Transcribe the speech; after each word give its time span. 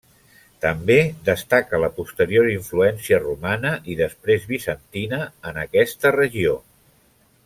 També 0.63 0.95
destaca 1.27 1.81
la 1.83 1.89
posterior 1.99 2.49
influència 2.53 3.19
romana 3.27 3.75
i 3.95 3.99
després 4.03 4.49
bizantina 4.55 5.21
en 5.53 5.61
aquesta 5.67 6.15
regió. 6.21 6.57